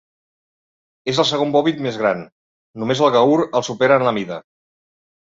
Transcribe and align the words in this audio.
És 1.11 1.19
el 1.23 1.27
segon 1.31 1.51
bòvid 1.55 1.83
més 1.87 1.99
gran, 2.03 2.23
només 2.85 3.05
el 3.09 3.13
gaur 3.17 3.37
el 3.61 3.67
supera 3.69 3.99
en 4.03 4.07
la 4.09 4.15
mida. 4.21 4.41